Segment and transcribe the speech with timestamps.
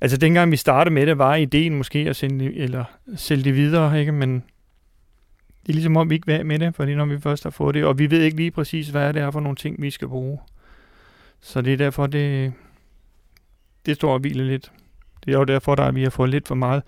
[0.00, 2.84] Altså dengang vi startede med det, var ideen måske at sende, eller
[3.16, 4.12] sælge det videre, ikke?
[4.12, 4.34] men
[5.62, 7.74] det er ligesom om, vi ikke vil med det, fordi når vi først har fået
[7.74, 10.08] det, og vi ved ikke lige præcis, hvad det er for nogle ting, vi skal
[10.08, 10.38] bruge.
[11.40, 12.52] Så det er derfor, det,
[13.86, 14.72] det står og hviler lidt.
[15.24, 16.82] Det er jo derfor, der, vi har fået lidt for meget.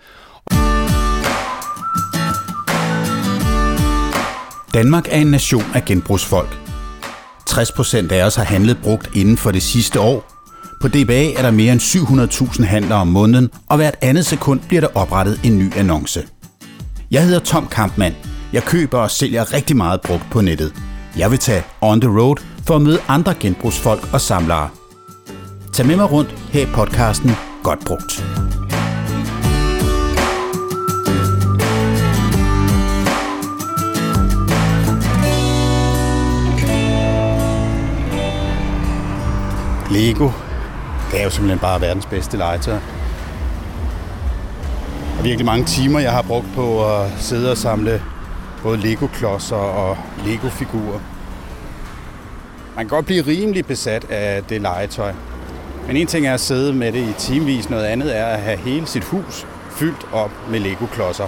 [4.73, 6.59] Danmark er en nation af genbrugsfolk.
[7.49, 10.32] 60% af os har handlet brugt inden for det sidste år.
[10.83, 14.81] På DBA er der mere end 700.000 handler om måneden, og hvert andet sekund bliver
[14.81, 16.23] der oprettet en ny annonce.
[17.11, 18.15] Jeg hedder Tom Kampmann.
[18.53, 20.73] Jeg køber og sælger rigtig meget brugt på nettet.
[21.17, 22.35] Jeg vil tage on the road
[22.67, 24.69] for at møde andre genbrugsfolk og samlere.
[25.73, 27.31] Tag med mig rundt her i podcasten
[27.63, 28.23] Godt Brugt.
[39.91, 40.29] Lego,
[41.13, 42.79] det er jo simpelthen bare verdens bedste legetøj.
[45.17, 48.01] Og virkelig mange timer, jeg har brugt på at sidde og samle
[48.63, 50.99] både Lego-klodser og Lego-figurer.
[52.75, 55.13] Man kan godt blive rimelig besat af det legetøj.
[55.87, 58.57] Men en ting er at sidde med det i timevis, noget andet er at have
[58.57, 61.27] hele sit hus fyldt op med Lego-klodser.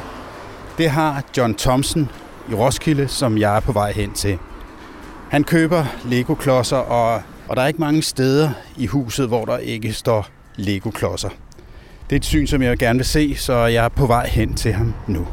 [0.77, 2.09] Det har John Thompson
[2.51, 4.39] i Roskilde, som jeg er på vej hen til.
[5.29, 9.93] Han køber Lego-klodser, og, og der er ikke mange steder i huset, hvor der ikke
[9.93, 11.29] står Lego-klodser.
[12.09, 14.53] Det er et syn, som jeg gerne vil se, så jeg er på vej hen
[14.53, 15.27] til ham nu.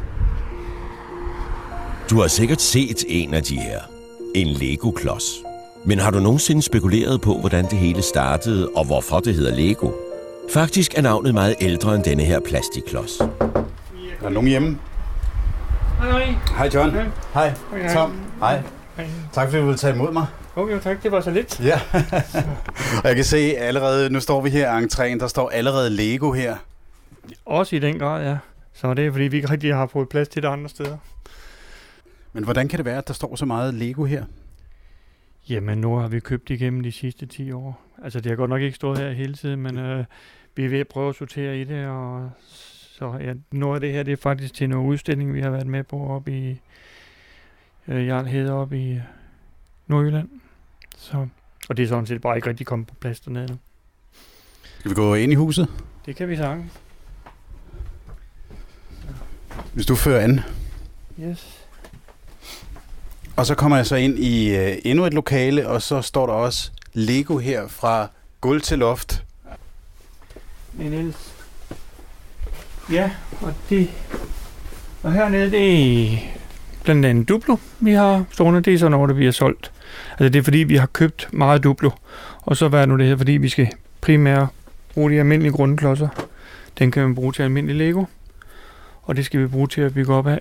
[2.09, 3.79] Du har sikkert set en af de her.
[4.35, 5.25] En Lego-klods.
[5.85, 9.91] Men har du nogensinde spekuleret på, hvordan det hele startede, og hvorfor det hedder Lego?
[10.53, 13.19] Faktisk er navnet meget ældre end denne her plastikklods.
[13.19, 13.27] Er
[14.21, 14.77] der nogen hjemme?
[15.99, 16.35] Hej.
[16.57, 16.91] Hej John.
[17.33, 17.53] Hej.
[17.71, 17.93] Hej.
[17.93, 18.11] Tom.
[18.39, 18.61] Hej.
[18.97, 19.07] Hej.
[19.33, 20.25] Tak fordi du ville tage imod mig.
[20.55, 21.03] Okay, tak.
[21.03, 21.59] Det var så lidt.
[21.59, 21.79] Ja.
[22.97, 26.31] og jeg kan se allerede, nu står vi her i entréen, der står allerede Lego
[26.31, 26.55] her.
[27.45, 28.37] Også i den grad, ja.
[28.73, 30.97] Så det er, fordi vi ikke rigtig har fået plads til det andre steder.
[32.33, 34.25] Men hvordan kan det være, at der står så meget Lego her?
[35.49, 37.81] Jamen, nu har vi købt igennem de sidste 10 år.
[38.03, 40.05] Altså, det har godt nok ikke stået her hele tiden, men øh,
[40.55, 42.29] vi er ved at prøve at sortere i det, og
[42.97, 45.67] så ja, noget af det her, det er faktisk til nogle udstilling, vi har været
[45.67, 46.61] med på op i
[47.87, 48.99] øh, Jarl Hede op i
[49.87, 50.29] Nordjylland.
[50.97, 51.27] Så,
[51.69, 53.57] og det er sådan set bare ikke rigtig kommet på plads dernede nu.
[54.79, 55.67] Skal vi gå ind i huset?
[56.05, 56.69] Det kan vi sange.
[59.73, 60.39] Hvis du fører an.
[61.19, 61.59] Yes.
[63.35, 66.33] Og så kommer jeg så ind i øh, endnu et lokale, og så står der
[66.33, 68.07] også Lego her fra
[68.41, 69.25] gulv til loft.
[70.73, 71.33] Niels.
[72.91, 73.11] Ja,
[73.41, 73.89] og det...
[75.03, 76.19] Og hernede, det
[76.83, 78.61] blandt andet Duplo, vi har stående.
[78.61, 79.71] Det er sådan noget, der bliver solgt.
[80.11, 81.89] Altså det er fordi, vi har købt meget Duplo.
[82.41, 83.69] Og så hvad er nu det her, fordi vi skal
[84.01, 84.47] primært
[84.93, 86.07] bruge de almindelige grundklodser.
[86.79, 88.05] Den kan man bruge til almindelig Lego.
[89.03, 90.39] Og det skal vi bruge til at bygge op af.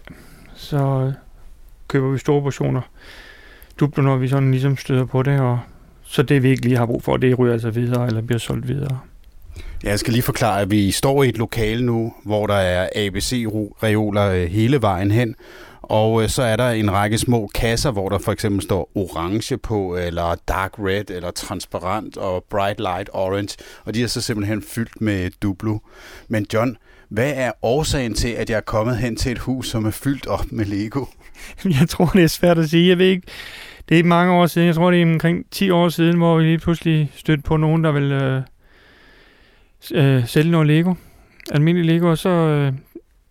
[0.55, 1.13] Så øh,
[1.89, 2.81] køber vi store portioner
[3.81, 5.41] Duplo, når vi sådan ligesom støder på det.
[5.41, 5.59] Og
[6.03, 8.69] så det vi ikke lige har brug for, det ryger altså videre eller bliver solgt
[8.69, 8.99] videre.
[9.85, 12.89] Ja, jeg skal lige forklare, at vi står i et lokale nu, hvor der er
[12.97, 15.35] ABC-reoler øh, hele vejen hen.
[15.93, 19.57] Og øh, så er der en række små kasser, hvor der for eksempel står orange
[19.57, 23.57] på, eller dark red, eller transparent, og bright light orange.
[23.85, 25.79] Og de er så simpelthen fyldt med Duplo.
[26.29, 26.77] Men John,
[27.09, 30.27] hvad er årsagen til, at jeg er kommet hen til et hus, som er fyldt
[30.27, 31.05] op med Lego?
[31.81, 32.89] Jeg tror, det er svært at sige.
[32.89, 33.27] Jeg ved ikke,
[33.89, 34.67] det er mange år siden.
[34.67, 37.85] Jeg tror, det er omkring 10 år siden, hvor vi lige pludselig stødte på nogen,
[37.85, 38.43] der vil øh,
[39.93, 40.95] øh, sælge noget Lego.
[41.51, 42.29] Almindelig Lego, og så...
[42.29, 42.73] Øh,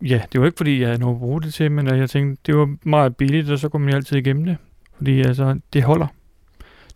[0.02, 2.58] ja, det var ikke, fordi jeg noget at bruge det til, men jeg tænkte, det
[2.58, 4.58] var meget billigt, og så kunne man jo altid igennem det.
[4.98, 6.08] Fordi altså, det holder.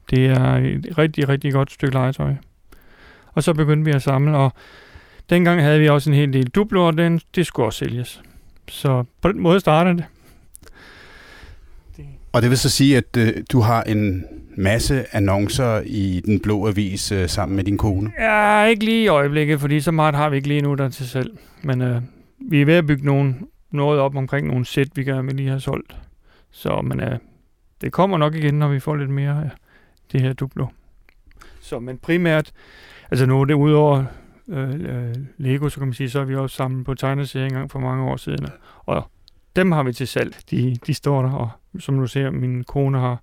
[0.09, 2.33] Det er et rigtig, rigtig godt stykke legetøj.
[3.33, 4.53] Og så begyndte vi at samle, og
[5.29, 8.21] dengang havde vi også en hel del duplo, og den, det skulle også sælges.
[8.67, 10.05] Så på den måde startede det.
[12.31, 14.25] Og det vil så sige, at øh, du har en
[14.57, 18.11] masse annoncer i den blå avis øh, sammen med din kone?
[18.19, 21.09] Ja, ikke lige i øjeblikket, fordi så meget har vi ikke lige nu der til
[21.09, 21.31] selv.
[21.61, 22.01] Men øh,
[22.39, 25.49] vi er ved at bygge nogen, noget op omkring nogle sæt, vi gerne vil lige
[25.49, 25.97] have solgt.
[26.51, 27.17] Så men, øh,
[27.81, 29.49] det kommer nok igen, når vi får lidt mere af
[30.11, 30.67] det her duplo.
[31.61, 32.51] Så men primært,
[33.11, 34.05] altså nu er det udover
[34.47, 37.71] øh, øh, Lego, så kan man sige, så har vi også sammen på tegneserier engang
[37.71, 38.47] for mange år siden.
[38.85, 39.11] Og
[39.55, 40.35] dem har vi til salg.
[40.51, 41.49] De, de står der, og
[41.79, 43.21] som du ser, min kone har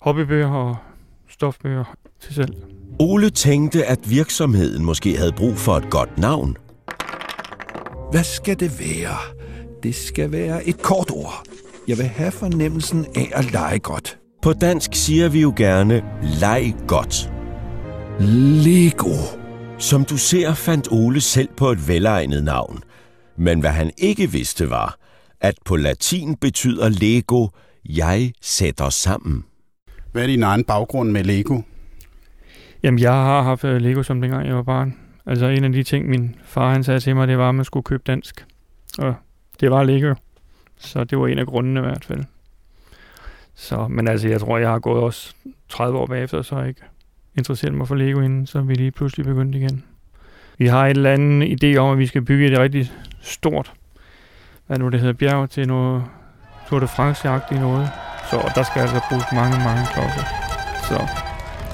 [0.00, 0.76] hobbybøger og
[1.28, 2.54] stofbøger til salg.
[2.98, 6.56] Ole tænkte, at virksomheden måske havde brug for et godt navn.
[8.10, 9.16] Hvad skal det være?
[9.82, 11.42] Det skal være et kort ord.
[11.88, 14.18] Jeg vil have fornemmelsen af at lege godt.
[14.42, 16.02] På dansk siger vi jo gerne,
[16.40, 17.30] leg godt.
[18.64, 19.14] Lego.
[19.78, 22.82] Som du ser, fandt Ole selv på et velegnet navn.
[23.38, 24.96] Men hvad han ikke vidste var,
[25.40, 27.48] at på latin betyder Lego,
[27.88, 29.44] jeg sætter sammen.
[30.12, 31.60] Hvad er din egen baggrund med Lego?
[32.82, 35.07] Jamen, jeg har haft øh, Lego som dengang jeg var barn.
[35.28, 37.64] Altså, en af de ting, min far han sagde til mig, det var, at man
[37.64, 38.46] skulle købe dansk.
[38.98, 39.14] Og
[39.60, 40.14] det var Lego.
[40.78, 42.24] Så det var en af grundene i hvert fald.
[43.54, 45.34] Så, men altså, jeg tror, jeg har gået også
[45.68, 46.80] 30 år bagefter, så jeg ikke
[47.36, 49.84] interesseret mig for Lego inden, så vi lige pludselig begyndte igen.
[50.58, 53.72] Vi har et eller andet idé om, at vi skal bygge et rigtig stort,
[54.66, 56.04] hvad nu det hedder, bjerg til noget
[56.68, 57.90] Tour de France-agtigt noget.
[58.30, 60.24] Så der skal altså bruges mange, mange klodser.
[60.88, 61.08] Så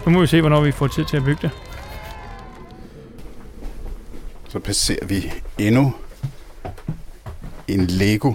[0.06, 1.63] nu må vi se, hvornår vi får tid til at bygge det.
[4.54, 5.94] Så passerer vi endnu
[7.68, 8.32] en Lego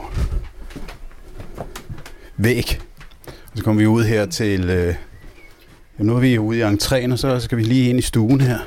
[2.37, 2.81] væg.
[3.25, 4.69] Og så kommer vi ud her til...
[4.69, 4.95] Øh,
[5.99, 8.41] ja, nu er vi ude i entréen, og så skal vi lige ind i stuen
[8.41, 8.59] her.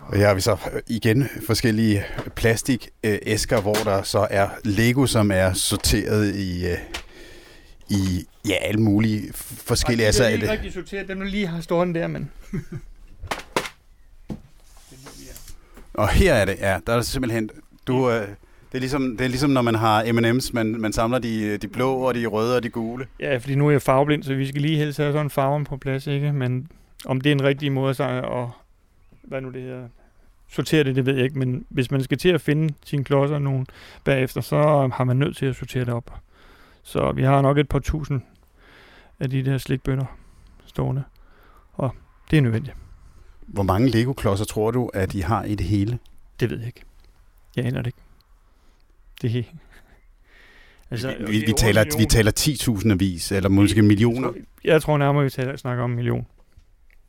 [0.00, 5.30] Og her har vi så øh, igen forskellige plastikæsker, hvor der så er Lego, som
[5.30, 6.78] er sorteret i, øh,
[7.88, 10.06] i ja, alle mulige forskellige...
[10.06, 12.30] Altså, Altså, det er ikke rigtig sorteret, dem der lige har stået der, men
[15.96, 17.50] og her er det, ja, der er simpelthen...
[17.86, 18.28] Du, øh,
[18.72, 21.62] det, er ligesom, det er ligesom, når man har M&M's, man, man samler de, øh,
[21.62, 23.06] de blå og de røde og de gule.
[23.20, 25.76] Ja, fordi nu er jeg farveblind, så vi skal lige helst have sådan farven på
[25.76, 26.32] plads, ikke?
[26.32, 26.68] Men
[27.04, 28.48] om det er en rigtig måde at, at,
[29.22, 29.88] hvad nu det hedder,
[30.48, 33.38] sortere det, det ved jeg ikke, men hvis man skal til at finde sine klodser
[33.38, 33.66] nogen
[34.04, 36.14] bagefter, så har man nødt til at sortere det op.
[36.82, 38.20] Så vi har nok et par tusind
[39.20, 40.04] af de der slikbønder
[40.66, 41.04] stående,
[41.72, 41.90] og
[42.30, 42.76] det er nødvendigt.
[43.46, 45.98] Hvor mange Lego-klodser tror du, at I har i det hele?
[46.40, 46.82] Det ved jeg ikke.
[47.56, 47.98] Jeg aner det ikke.
[49.22, 49.42] Det er
[50.90, 52.32] Altså, vi, det vi, vi, taler, vi taler
[52.80, 54.32] 10.000 avis, eller måske millioner.
[54.64, 56.26] Jeg tror nærmere, vi taler, snakker om en million.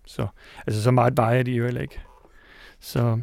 [0.06, 0.28] Så,
[0.68, 2.00] altså, så meget vejer de jo heller ikke.
[2.80, 3.20] Så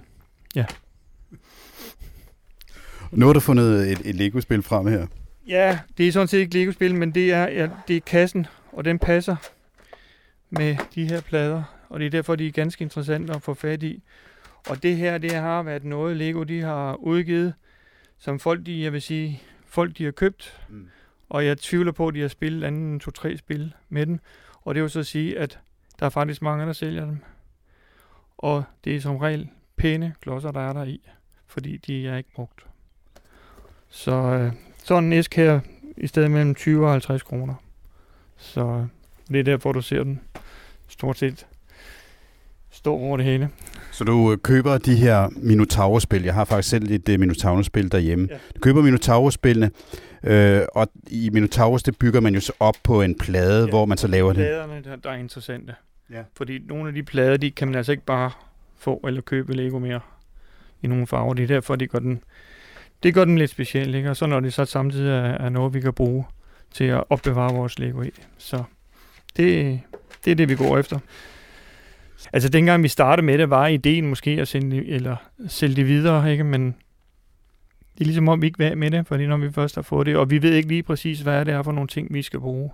[3.11, 5.07] Nu har du fundet et, et Lego-spil frem her.
[5.49, 8.85] ja, det er sådan set ikke Lego-spil, men det er, ja, det er kassen, og
[8.85, 9.37] den passer
[10.51, 11.63] med de her plader.
[11.94, 14.02] Og det er derfor, de er ganske interessante at få fat i.
[14.69, 17.55] Og det her, det har været noget, Lego de har udgivet,
[18.19, 20.88] som folk, de, jeg vil sige, folk de har købt, Mm.
[21.29, 24.19] Og jeg tvivler på, at de har spillet anden end to-tre spil med dem.
[24.62, 25.58] Og det vil så sige, at
[26.00, 27.19] der er faktisk mange, der sælger dem.
[28.38, 31.00] Og det er som regel pæne klodser, der er der i,
[31.46, 32.67] fordi de er ikke brugt.
[33.88, 34.52] Så øh,
[34.85, 35.61] sådan en æsk her,
[35.96, 37.55] i stedet mellem 20 og 50 kroner.
[38.37, 38.87] Så øh,
[39.29, 40.20] det er derfor, du ser den
[40.88, 41.46] stort set
[42.85, 43.49] stå over det hele.
[43.93, 46.23] Så du øh, køber de her Minotaur-spil.
[46.23, 48.29] Jeg har faktisk selv et uh, Minotaur-spil derhjemme.
[48.31, 48.37] Ja.
[48.55, 49.71] Du køber Minotaur-spillene,
[50.23, 53.69] øh, og i Minotaurus, det bygger man jo så op på en plade, Ja.
[53.71, 54.37] hvor man så laver det.
[54.37, 55.75] Pladerne, der, der er interessante.
[56.11, 56.23] Ja.
[56.37, 58.31] Fordi nogle af de plader, de kan man altså ikke bare
[58.79, 60.01] få eller købe Lego mere
[60.83, 61.35] i nogle farver.
[61.35, 62.21] Det er derfor, de gør den,
[63.03, 63.95] det gør den lidt speciel.
[63.95, 64.11] Ikke?
[64.11, 66.25] Og så når det så samtidig er, er noget, vi kan bruge
[66.75, 68.11] til at opbevare vores Lego i.
[68.39, 68.63] Så
[69.37, 69.81] det,
[70.25, 70.99] det er det, vi går efter.
[72.32, 75.17] Altså dengang vi startede med det, var ideen måske at sende eller
[75.49, 76.44] sælge det videre, ikke?
[76.44, 76.67] men
[77.94, 80.06] det er ligesom om, vi ikke vil med det, fordi når vi først har fået
[80.06, 82.41] det, og vi ved ikke lige præcis, hvad det er for nogle ting, vi skal
[82.41, 82.71] bruge.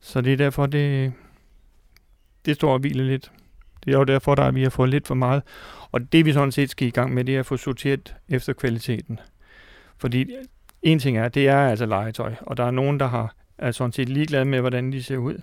[0.00, 1.12] Så det er derfor, det,
[2.44, 3.32] det står og hviler lidt.
[3.84, 5.42] Det er jo derfor, der, vi har fået lidt for meget.
[5.92, 8.52] Og det vi sådan set skal i gang med, det er at få sorteret efter
[8.52, 9.20] kvaliteten.
[9.98, 10.26] Fordi
[10.82, 13.92] en ting er, det er altså legetøj, og der er nogen, der har, er sådan
[13.92, 15.42] set ligeglade med, hvordan de ser ud.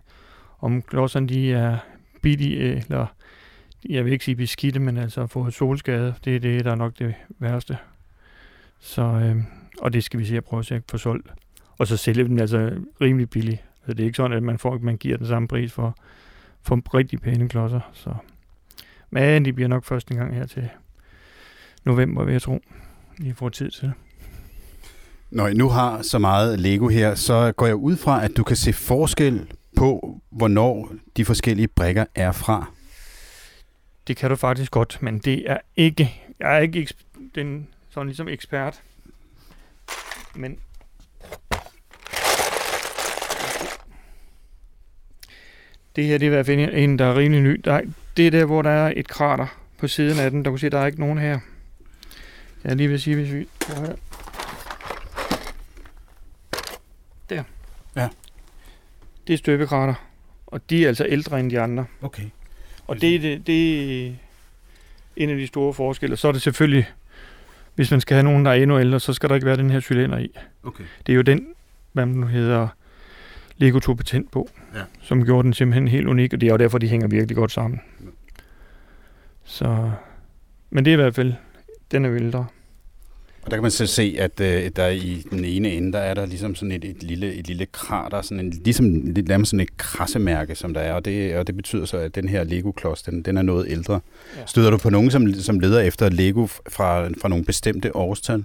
[0.59, 1.77] Om klodserne de er
[2.21, 3.05] billige, øh, eller
[3.89, 6.99] jeg vil ikke sige beskidte, men altså få solskade, det er det, der er nok
[6.99, 7.77] det værste.
[8.79, 9.35] Så, øh,
[9.81, 11.27] og det skal vi se at prøve at få solgt.
[11.77, 12.71] Og så sælge dem altså
[13.01, 13.63] rimelig billigt.
[13.85, 15.97] Så det er ikke sådan, at man, får, man giver den samme pris for,
[16.61, 17.79] for rigtig pæne klodser.
[17.93, 18.13] Så.
[19.09, 20.69] Men de bliver nok først en gang her til
[21.85, 22.59] november, vil jeg tro.
[23.19, 23.93] I får tid til det.
[25.31, 28.43] Når I nu har så meget Lego her, så går jeg ud fra, at du
[28.43, 29.47] kan se forskel
[29.79, 32.71] på, hvornår de forskellige brikker er fra.
[34.07, 36.87] Det kan du faktisk godt, men det er ikke, jeg er ikke
[37.35, 38.81] den sådan ligesom ekspert.
[40.35, 40.59] Men
[45.95, 47.61] det her det er i hvert fald en, der er rimelig ny.
[47.65, 47.81] Der er,
[48.17, 50.45] det er der, hvor der er et krater på siden af den.
[50.45, 51.39] Der kan se, der er ikke nogen her.
[52.63, 53.47] Jeg lige at sige, hvis vi.
[57.29, 57.43] Der.
[57.95, 58.09] Ja.
[59.29, 59.93] Det er støbekrater.
[60.47, 61.85] Og de er altså ældre end de andre.
[62.01, 62.23] Okay.
[62.87, 64.11] Og det er, det, det er
[65.17, 66.17] en af de store forskelle.
[66.17, 66.87] Så er det selvfølgelig,
[67.75, 69.69] hvis man skal have nogen, der er endnu ældre, så skal der ikke være den
[69.69, 70.31] her cylinder i.
[70.63, 70.83] Okay.
[71.05, 71.47] Det er jo den,
[71.91, 72.67] hvad man nu hedder,
[73.57, 74.81] Lego tog patent på, Ja.
[75.01, 77.51] som gjorde den simpelthen helt unik, og det er jo derfor, de hænger virkelig godt
[77.51, 77.81] sammen.
[79.43, 79.91] Så,
[80.69, 81.33] men det er i hvert fald,
[81.91, 82.45] den er ældre.
[83.49, 86.13] Og der kan man så se, at øh, der i den ene ende, der er
[86.13, 89.59] der ligesom sådan et, et, lille, et lille krater, sådan en, ligesom lidt nærmest sådan
[89.59, 93.01] et krassemærke, som der er, og det, og det betyder så, at den her Lego-klods,
[93.03, 93.99] den, den er noget ældre.
[94.37, 94.45] Ja.
[94.45, 98.43] Støder du på nogen, som, som leder efter Lego fra, fra nogle bestemte årstal?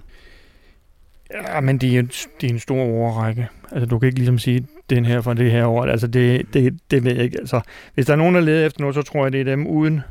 [1.33, 2.01] Ja, men det er,
[2.41, 3.47] det er en stor overrække.
[3.71, 5.85] Altså, du kan ikke ligesom sige, den her fra det her år.
[5.85, 7.39] Altså, det, det, det ved jeg ikke.
[7.39, 7.61] Altså,
[7.93, 10.01] hvis der er nogen, der leder efter noget, så tror jeg, det er dem uden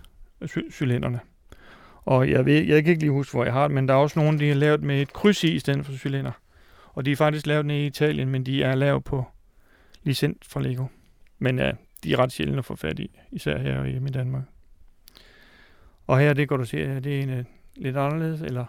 [0.72, 1.18] cylinderne.
[2.04, 3.98] Og jeg, ved, jeg kan ikke lige huske, hvor jeg har det, men der er
[3.98, 6.32] også nogen, de har lavet med et kryds i, i stedet for cylinder.
[6.92, 9.24] Og de er faktisk lavet nede i Italien, men de er lavet på
[10.02, 10.86] licens fra Lego.
[11.38, 11.72] Men ja,
[12.04, 14.42] de er ret sjældne at få fat i, især her i Danmark.
[16.06, 17.44] Og her, det går du se, det er en øh,
[17.76, 18.64] lidt anderledes, eller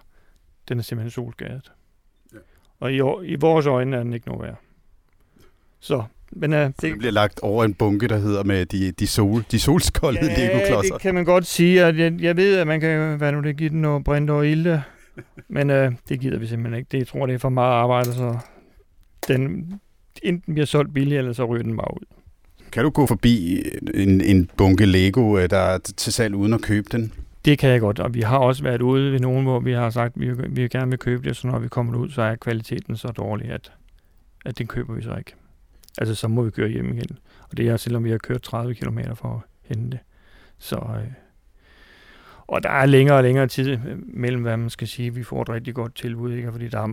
[0.68, 1.72] den er simpelthen solskadet.
[2.34, 2.38] Ja.
[2.80, 4.58] Og i, i vores øjne er den ikke noget værd.
[5.80, 9.08] Så men, uh, det, det bliver lagt over en bunke, der hedder med de, de,
[9.08, 10.94] sol, de solskoldede ja, Lego-klodser.
[10.94, 11.84] det kan man godt sige.
[11.84, 14.48] At jeg, jeg ved, at man kan hvad nu, det give den noget brint og
[14.48, 14.84] ilde,
[15.48, 16.88] men uh, det gider vi simpelthen ikke.
[16.91, 18.38] Det jeg tror det er for meget arbejde, så
[19.27, 19.74] den
[20.24, 22.05] enten bliver solgt billigt, eller så ryger den bare ud.
[22.72, 23.63] Kan du gå forbi
[23.94, 27.13] en, en bunke Lego, øh, der er til salg uden at købe den?
[27.46, 29.89] Det kan jeg godt, og vi har også været ude ved nogen, hvor vi har
[29.89, 32.36] sagt, at vi, vi gerne vil købe det, så når vi kommer ud, så er
[32.36, 33.72] kvaliteten så dårlig, at,
[34.46, 35.34] at den køber vi så ikke.
[35.97, 37.17] Altså, så må vi køre hjem igen.
[37.49, 39.99] Og det er, selvom vi har kørt 30 km for at hente det.
[40.57, 41.11] Så, øh,
[42.47, 45.13] og der er længere og længere tid øh, mellem, hvad man skal sige.
[45.13, 46.51] Vi får et rigtig godt tilbud, ikke?
[46.51, 46.87] fordi der er,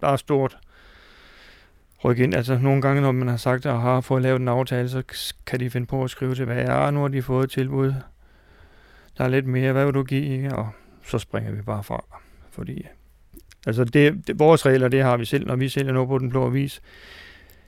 [0.00, 0.58] der er stort
[2.04, 2.34] ryk ind.
[2.34, 5.02] Altså nogle gange, når man har sagt, at har fået lavet en aftale, så
[5.46, 7.94] kan de finde på at skrive til, hvad er, nu har de fået et tilbud.
[9.18, 10.26] Der er lidt mere, hvad vil du give?
[10.26, 10.56] Ikke?
[10.56, 10.68] Og
[11.04, 12.04] så springer vi bare fra.
[12.50, 12.88] Fordi øh,
[13.66, 16.30] altså det, det, vores regler, det har vi selv, når vi sælger noget på den
[16.30, 16.82] blå avis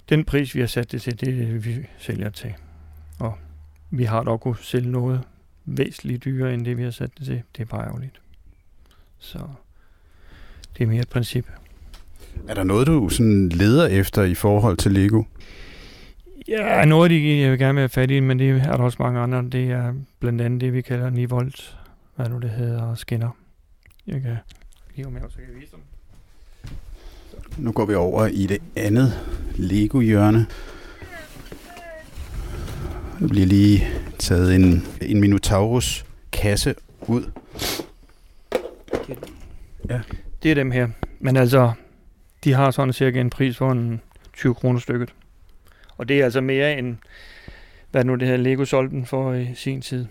[0.08, 2.54] den pris, vi har sat det til, det er det, vi sælger til.
[3.18, 3.38] Og
[3.90, 5.20] vi har dog kunne sælge noget
[5.64, 7.42] væsentligt dyrere, end det, vi har sat det til.
[7.56, 8.20] Det er bare ærgerligt.
[9.18, 9.38] Så
[10.78, 11.46] det er mere et princip.
[12.48, 15.22] Er der noget, du sådan leder efter i forhold til Lego?
[16.48, 18.96] Ja, noget af det, jeg vil gerne være fat i, men det er der også
[19.00, 19.42] mange andre.
[19.42, 21.78] Det er blandt andet det, vi kalder 9 volt,
[22.16, 23.30] hvad nu det hedder, skinner.
[24.06, 24.36] Jeg kan
[24.96, 25.80] lige med, så kan jeg vise dem.
[27.60, 29.12] Nu går vi over i det andet
[29.56, 30.46] Lego-hjørne.
[33.20, 33.88] Der bliver lige
[34.18, 37.30] taget en, en Minotaurus kasse ud.
[39.88, 40.00] Ja.
[40.42, 40.88] Det er dem her.
[41.18, 41.72] Men altså,
[42.44, 44.00] de har sådan cirka en pris for en
[44.32, 45.14] 20 kroner stykket.
[45.96, 46.96] Og det er altså mere end,
[47.90, 50.06] hvad nu det her Lego solgte den for i sin tid.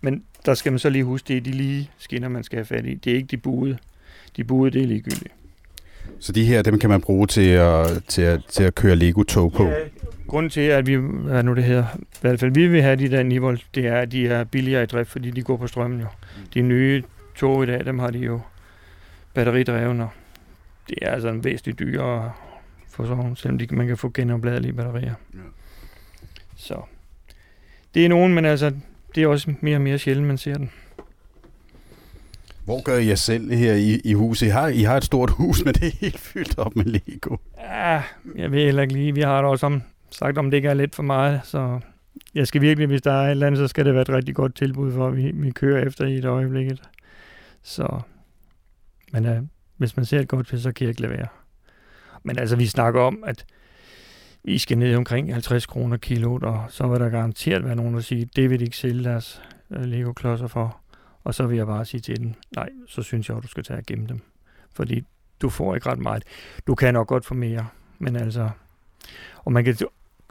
[0.00, 2.64] Men der skal man så lige huske, det er de lige skinner, man skal have
[2.64, 2.94] fat i.
[2.94, 3.78] Det er ikke de buede.
[4.36, 5.32] De buede, det er ligegyldigt.
[6.20, 9.52] Så de her, dem kan man bruge til at, til at, til at køre Lego-tog
[9.52, 9.64] på?
[9.64, 9.74] Ja,
[10.26, 13.10] grunden til, at vi, hvad nu det hedder, i hvert fald vi vil have de
[13.10, 15.66] der 9 volt, det er, at de er billigere i drift, fordi de går på
[15.66, 16.06] strømmen jo.
[16.54, 17.02] De nye
[17.36, 18.40] tog i dag, dem har de jo
[19.34, 20.08] batteridrevne,
[20.88, 22.32] det er altså en væsentlig dyrere
[22.90, 25.14] for sådan, selvom de, man kan få genopladelige batterier.
[25.34, 25.38] Ja.
[26.56, 26.82] Så
[27.94, 28.72] det er nogen, men altså,
[29.14, 30.70] det er også mere og mere sjældent, man ser den.
[32.64, 34.46] Hvor gør I jer selv her i, i huset?
[34.46, 37.36] I har, I har et stort hus, men det er helt fyldt op med Lego.
[37.58, 38.02] Ja,
[38.36, 39.14] jeg ved heller ikke lige.
[39.14, 41.80] Vi har det også om, sagt, om det ikke er lidt for meget, så
[42.34, 44.34] jeg skal virkelig, hvis der er et eller andet, så skal det være et rigtig
[44.34, 46.70] godt tilbud for, at vi, vi kører efter i et øjeblik.
[47.62, 48.00] Så,
[49.12, 49.36] men uh,
[49.76, 51.26] hvis man ser et godt så kan jeg ikke lade være.
[52.22, 53.44] Men altså, vi snakker om, at
[54.44, 58.00] vi skal ned omkring 50 kroner kilo, og så vil der garanteret være nogen, der
[58.00, 60.80] siger, det vil de ikke sælge deres Lego-klodser for.
[61.24, 63.64] Og så vil jeg bare sige til den, nej, så synes jeg, at du skal
[63.64, 64.20] tage og gemme dem.
[64.72, 65.04] Fordi
[65.42, 66.24] du får ikke ret meget.
[66.66, 67.66] Du kan nok godt få mere,
[67.98, 68.50] men altså...
[69.44, 69.76] Og man kan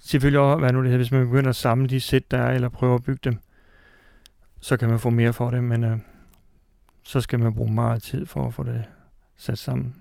[0.01, 2.51] selvfølgelig også, hvad nu det hedder, hvis man begynder at samle de sæt, der er,
[2.51, 3.37] eller prøve at bygge dem,
[4.59, 5.97] så kan man få mere for det, men øh,
[7.03, 8.83] så skal man bruge meget tid for at få det
[9.37, 9.95] sat sammen.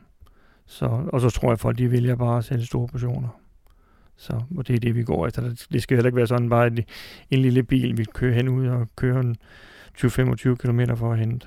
[0.67, 3.29] Så, og så tror jeg, at folk de vælger bare at sælge store portioner.
[4.17, 5.55] Så og det er det, vi går efter.
[5.73, 6.79] Det skal heller ikke være sådan bare en,
[7.31, 9.37] en lille bil, vi kører hen ud og kører en
[10.01, 11.47] 20-25 km for at hente.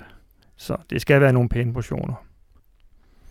[0.56, 2.14] Så det skal være nogle pæne portioner.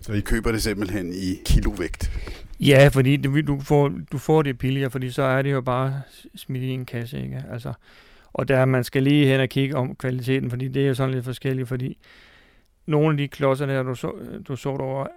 [0.01, 2.11] Så I køber det simpelthen i kilovægt?
[2.59, 6.01] Ja, fordi du, du, får, du får det billigere, fordi så er det jo bare
[6.35, 7.23] smidt i en kasse.
[7.23, 7.43] Ikke?
[7.51, 7.73] Altså,
[8.33, 11.13] og der man skal lige hen og kigge om kvaliteten, fordi det er jo sådan
[11.13, 11.97] lidt forskelligt, fordi
[12.85, 14.11] nogle af de klodser der, du så,
[14.47, 15.07] du så over,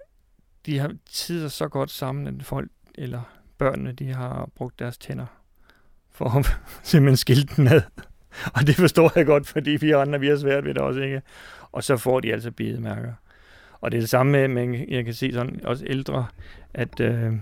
[0.66, 3.20] de har tider så godt sammen, at folk eller
[3.58, 5.26] børnene, de har brugt deres tænder
[6.10, 7.82] for at simpelthen skilte den ad.
[8.54, 11.22] Og det forstår jeg godt, fordi vi andre, vi har svært ved det også, ikke?
[11.72, 13.12] Og så får de altså bidemærker.
[13.80, 16.26] Og det er det samme med, men jeg kan se sådan også ældre,
[16.74, 17.32] at øh,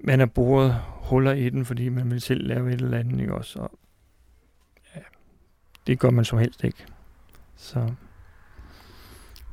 [0.00, 3.34] man har boret huller i den, fordi man vil selv lave et eller andet, ikke
[3.34, 3.58] også?
[3.58, 3.78] Og,
[4.96, 5.00] ja,
[5.86, 6.84] det gør man som helst ikke.
[7.56, 7.88] Så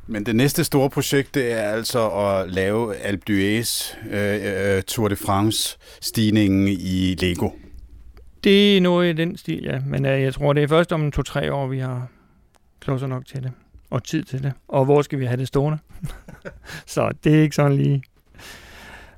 [0.08, 5.08] Men det næste store projekt, det er altså at lave Alpe d'Huez øh, øh, Tour
[5.08, 7.50] de France stigningen i Lego
[8.44, 9.80] det er noget i den stil, ja.
[9.86, 12.08] Men øh, jeg tror, det er først om to-tre år, vi har
[12.80, 13.52] klodser nok til det.
[13.90, 14.54] Og tid til det.
[14.68, 15.78] Og hvor skal vi have det stående?
[16.86, 18.04] så det er ikke sådan lige...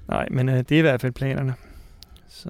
[0.08, 1.54] Nej, men øh, det er i hvert fald planerne.
[2.30, 2.50] Så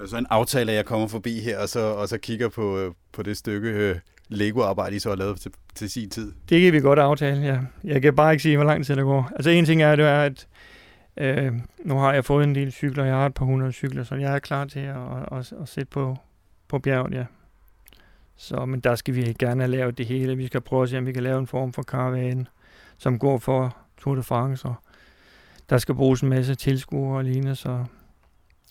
[0.00, 2.92] Altså en aftale, at jeg kommer forbi her, og så, og så kigger på, øh,
[3.12, 3.96] på det stykke øh,
[4.28, 6.32] Lego-arbejde, I så har lavet til, til sin tid.
[6.48, 7.58] det kan vi godt aftale, ja.
[7.84, 9.30] Jeg kan bare ikke sige, hvor lang tid det går.
[9.36, 10.46] Altså en ting er, det er, at
[11.20, 11.52] øh,
[11.84, 13.04] nu har jeg fået en del cykler.
[13.04, 15.68] Jeg har et par hundrede cykler, så jeg er klar til at, at, at, at
[15.68, 16.16] sætte på,
[16.68, 17.24] på bjerget, ja.
[18.36, 20.36] Så, men der skal vi gerne have lavet det hele.
[20.36, 22.46] Vi skal prøve at se, om vi kan lave en form for karavane,
[22.98, 24.68] som går for Tour de France.
[24.68, 24.74] Og
[25.70, 27.84] der skal bruges en masse tilskuere og lignende, så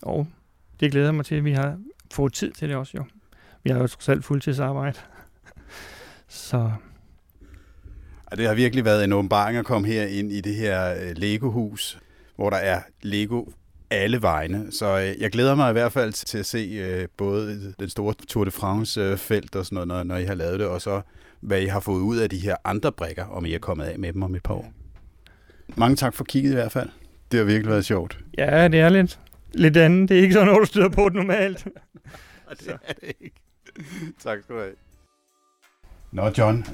[0.01, 0.27] og
[0.79, 1.45] det glæder mig til.
[1.45, 1.79] Vi har
[2.13, 3.03] fået tid til det også, jo.
[3.63, 4.99] Vi har jo trods alt fuldtidsarbejde.
[6.27, 6.71] så
[8.31, 11.17] Ja, det har virkelig været en åbenbaring at komme her ind i det her øh,
[11.17, 11.99] Lego-hus,
[12.37, 13.45] hvor der er Lego
[13.89, 14.71] alle vegne.
[14.71, 18.13] Så øh, jeg glæder mig i hvert fald til at se øh, både den store
[18.27, 21.01] Tour de France-felt og sådan noget, når, når I har lavet det, og så
[21.39, 23.99] hvad I har fået ud af de her andre brikker, om I er kommet af
[23.99, 24.73] med dem om et par år.
[25.75, 26.89] Mange tak for kigget i hvert fald.
[27.31, 28.19] Det har virkelig været sjovt.
[28.37, 29.19] ja, det er lidt,
[29.53, 30.09] lidt andet.
[30.09, 31.67] Det er ikke sådan noget, du støder på det normalt.
[32.59, 33.35] det er det ikke.
[34.19, 34.73] tak skal du have.
[36.11, 36.65] Nå John,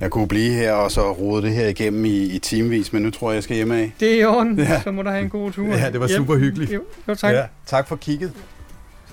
[0.00, 3.10] jeg kunne blive her og så rode det her igennem i, i timevis, men nu
[3.10, 3.92] tror jeg, jeg skal hjem af.
[4.00, 4.58] Det er i orden.
[4.58, 4.64] Ja.
[4.72, 4.80] Ja.
[4.82, 5.66] Så må du have en god tur.
[5.74, 6.72] Ja, det var super hyggeligt.
[6.72, 7.34] Jo, jo tak.
[7.34, 8.32] Ja, tak for kigget.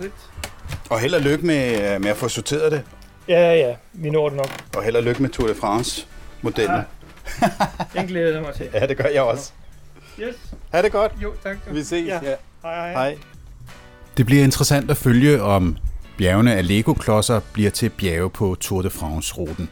[0.01, 0.13] Fedt.
[0.89, 2.81] Og held og lykke med, øh, med at få sorteret det.
[3.27, 3.75] Ja, ja.
[3.93, 4.49] Vi når det nok.
[4.77, 6.81] Og held og lykke med Tour de France-modellen.
[7.93, 8.67] Den glæder jeg mig til.
[8.81, 9.51] Ja, det gør jeg også.
[10.19, 10.35] Yes.
[10.73, 11.11] Ha' det godt.
[11.23, 11.57] Jo, tak.
[11.71, 12.07] Vi ses.
[12.07, 12.19] Ja.
[12.23, 12.35] Ja.
[12.63, 12.91] Hej, hej.
[12.91, 13.17] Hej.
[14.17, 15.77] Det bliver interessant at følge, om
[16.17, 19.69] bjergene af Lego-klodser bliver til bjerge på Tour de France-ruten.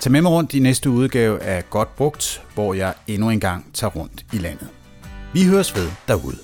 [0.00, 3.66] Tag med mig rundt i næste udgave af Godt Brugt, hvor jeg endnu en gang
[3.74, 4.68] tager rundt i landet.
[5.32, 6.36] Vi høres ved derude.